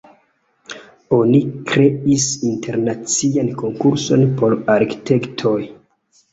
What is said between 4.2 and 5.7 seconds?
por arkitektoj.